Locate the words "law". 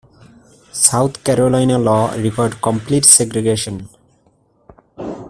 1.77-2.11